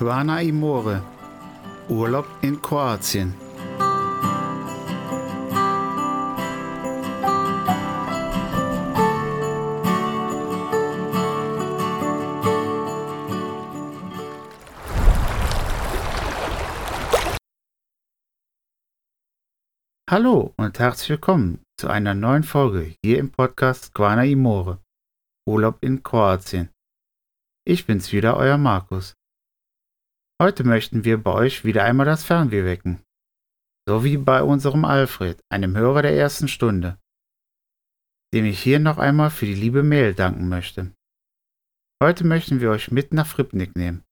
[0.00, 1.02] Quana Imore.
[1.90, 3.34] Urlaub in Kroatien.
[20.10, 24.80] Hallo und herzlich willkommen zu einer neuen Folge hier im Podcast Quana Imore.
[25.46, 26.70] Urlaub in Kroatien.
[27.66, 29.19] Ich bin's wieder, euer Markus.
[30.40, 33.02] Heute möchten wir bei euch wieder einmal das Fernweh wecken.
[33.86, 36.98] So wie bei unserem Alfred, einem Hörer der ersten Stunde,
[38.32, 40.94] dem ich hier noch einmal für die liebe Mail danken möchte.
[42.02, 44.02] Heute möchten wir euch mit nach Fripnik nehmen.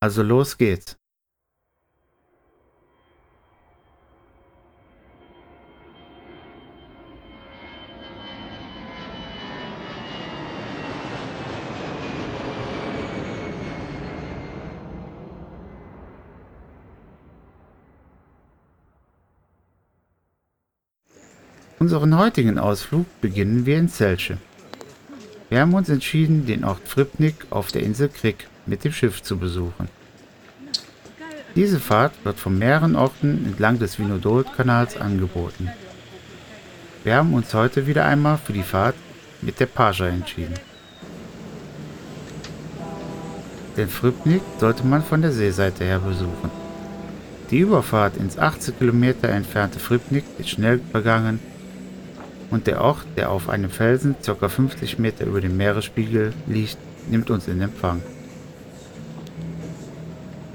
[0.00, 0.96] Also los geht's.
[21.82, 24.38] Unseren heutigen Ausflug beginnen wir in Zelce.
[25.50, 29.36] Wir haben uns entschieden, den Ort Fripnik auf der Insel Krik mit dem Schiff zu
[29.36, 29.88] besuchen.
[31.56, 35.70] Diese Fahrt wird von mehreren Orten entlang des Vinodol-Kanals angeboten.
[37.02, 38.94] Wir haben uns heute wieder einmal für die Fahrt
[39.40, 40.54] mit der Pascha entschieden.
[43.76, 46.52] Den Fripnik sollte man von der Seeseite her besuchen.
[47.50, 51.40] Die Überfahrt ins 80 Kilometer entfernte Fripnik ist schnell begangen
[52.52, 54.48] und der Ort, der auf einem Felsen ca.
[54.48, 56.76] 50 Meter über dem Meeresspiegel liegt,
[57.08, 58.02] nimmt uns in Empfang.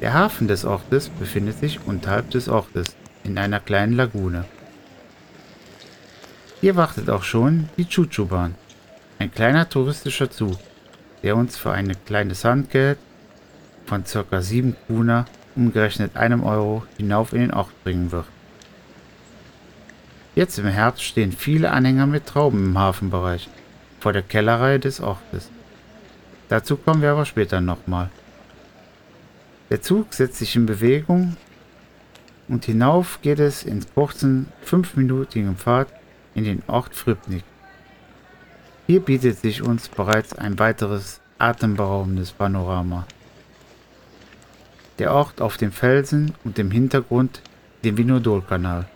[0.00, 4.44] Der Hafen des Ortes befindet sich unterhalb des Ortes in einer kleinen Lagune.
[6.60, 8.56] Hier wartet auch schon die Chuchu-Bahn,
[9.20, 10.58] ein kleiner touristischer Zug,
[11.22, 12.98] der uns für ein kleines Handgeld
[13.86, 14.42] von ca.
[14.42, 18.26] 7 Kuna, umgerechnet einem Euro, hinauf in den Ort bringen wird.
[20.34, 23.48] Jetzt im Herbst stehen viele Anhänger mit Trauben im Hafenbereich
[24.00, 25.48] vor der Kellerei des Ortes.
[26.48, 28.10] Dazu kommen wir aber später nochmal.
[29.70, 31.36] Der Zug setzt sich in Bewegung
[32.48, 35.88] und hinauf geht es in kurzen fünfminütigen Fahrt
[36.34, 37.44] in den Ort Frübnik.
[38.86, 43.06] Hier bietet sich uns bereits ein weiteres atemberaubendes Panorama.
[44.98, 47.40] Der Ort auf dem Felsen und im Hintergrund
[47.82, 48.86] den Vinodol-Kanal.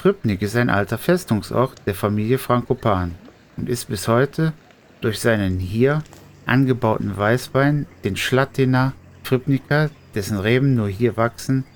[0.00, 3.16] Pribnik ist ein alter Festungsort der Familie Frankopan
[3.58, 4.54] und ist bis heute
[5.02, 6.02] durch seinen hier
[6.46, 8.94] angebauten Weißwein, den Schlatina
[9.24, 11.66] Pribnica, dessen Reben nur hier wachsen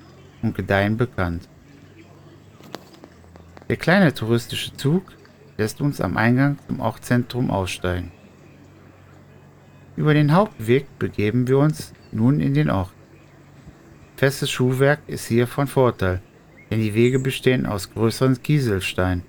[0.41, 1.51] und gedeihen, bekannt.
[3.69, 5.03] Der kleine touristische Zug
[5.59, 8.11] lässt uns am Eingang zum Ortszentrum aussteigen.
[9.97, 12.95] Über den Hauptweg begeben wir uns nun in den Ort.
[14.17, 16.23] Festes Schuhwerk ist hier von Vorteil,
[16.75, 19.23] denn die Wege bestehen aus größeren Kieselsteinen,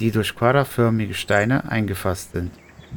[0.00, 2.50] die durch quaderförmige Steine eingefasst sind.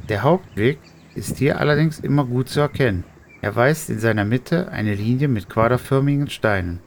[0.08, 0.80] Der Hauptweg
[1.14, 3.04] ist hier allerdings immer gut zu erkennen.
[3.42, 6.80] Er weist in seiner Mitte eine Linie mit quaderförmigen Steinen.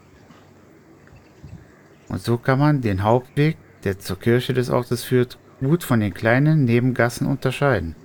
[2.09, 6.15] Und so kann man den Hauptweg, der zur Kirche des Ortes führt, gut von den
[6.15, 7.97] kleinen Nebengassen unterscheiden.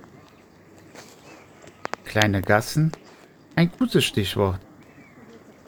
[2.04, 2.92] Kleine Gassen?
[3.56, 4.60] Ein gutes Stichwort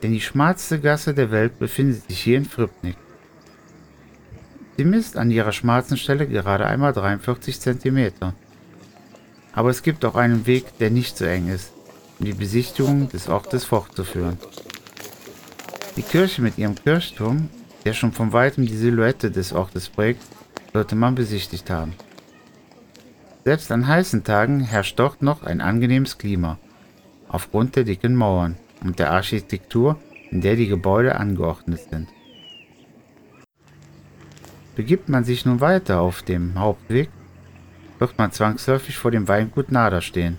[0.02, 2.96] denn die schmalste Gasse der Welt befindet sich hier in Fribnik.
[4.76, 8.12] Sie misst an ihrer schmalsten Stelle gerade einmal 43 cm.
[9.52, 11.72] Aber es gibt auch einen Weg, der nicht so eng ist,
[12.18, 14.38] um die Besichtigung des Ortes fortzuführen.
[15.96, 17.48] Die Kirche mit ihrem Kirchturm,
[17.86, 20.22] der schon von weitem die Silhouette des Ortes prägt,
[20.74, 21.94] sollte man besichtigt haben.
[23.44, 26.58] Selbst an heißen Tagen herrscht dort noch ein angenehmes Klima,
[27.28, 29.98] aufgrund der dicken Mauern und der Architektur,
[30.30, 32.08] in der die Gebäude angeordnet sind.
[34.74, 37.08] Begibt man sich nun weiter auf dem Hauptweg,
[37.98, 40.38] wird man zwangsläufig vor dem Weingut Nader stehen,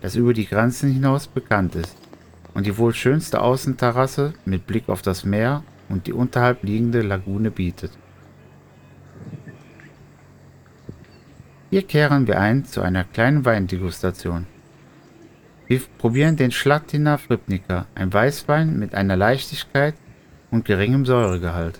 [0.00, 1.96] das über die Grenzen hinaus bekannt ist
[2.54, 7.50] und die wohl schönste Außenterrasse mit Blick auf das Meer und die unterhalb liegende Lagune
[7.52, 7.92] bietet.
[11.70, 14.46] Hier kehren wir ein zu einer kleinen Weindegustation.
[15.68, 19.94] Wir probieren den Schlatina Fripnica, ein Weißwein mit einer Leichtigkeit
[20.50, 21.78] und geringem Säuregehalt.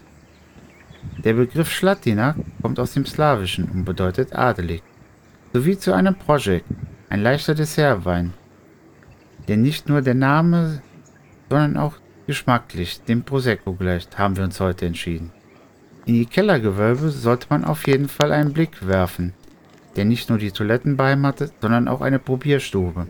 [1.25, 4.83] Der Begriff Schlatina kommt aus dem Slawischen und bedeutet adelig,
[5.55, 6.67] sowie zu einem Projekt,
[7.09, 8.35] ein leichter Dessertwein,
[9.49, 10.83] der nicht nur der Name,
[11.49, 11.95] sondern auch
[12.27, 15.33] geschmacklich dem Prosecco gleicht, haben wir uns heute entschieden.
[16.05, 19.33] In die Kellergewölbe sollte man auf jeden Fall einen Blick werfen,
[19.97, 23.07] der nicht nur die Toiletten beheimatet, sondern auch eine Probierstube.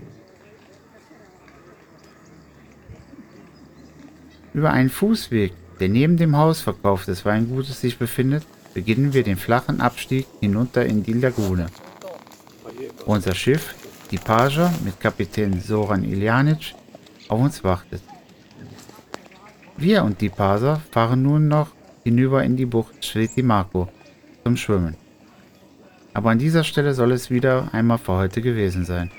[4.59, 8.45] Über einen Fußweg, der neben dem Hausverkauf des Weingutes sich befindet,
[8.75, 11.67] beginnen wir den flachen Abstieg hinunter in die Lagune.
[13.07, 13.77] Unser Schiff,
[14.11, 16.75] die Paja mit Kapitän Soran Iljanic,
[17.29, 18.03] auf uns wartet.
[19.77, 21.69] Wir und die Paser fahren nun noch
[22.03, 23.89] hinüber in die Bucht Sveti Marko
[24.43, 24.97] zum Schwimmen.
[26.15, 29.13] Aber an dieser Stelle soll es wieder einmal für heute gewesen sein.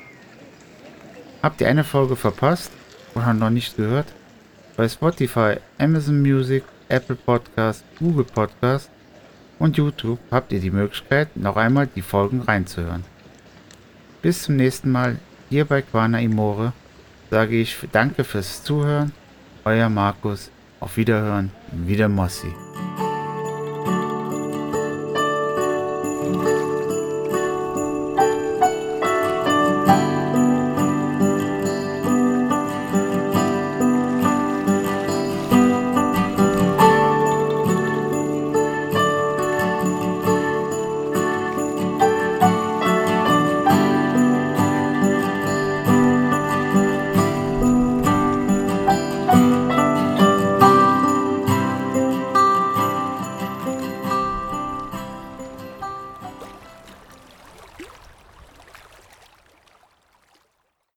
[1.41, 2.71] Habt ihr eine Folge verpasst
[3.15, 4.07] oder noch nicht gehört?
[4.79, 8.89] Bei Spotify, Amazon Music, Apple Podcast, Google Podcast
[9.59, 13.03] und YouTube habt ihr die Möglichkeit, noch einmal die Folgen reinzuhören.
[14.21, 15.17] Bis zum nächsten Mal
[15.49, 16.71] hier bei Quana Imore
[17.29, 19.11] sage ich Danke fürs Zuhören.
[19.65, 20.49] Euer Markus.
[20.79, 21.51] Auf Wiederhören.
[21.73, 22.47] Wieder Mossi.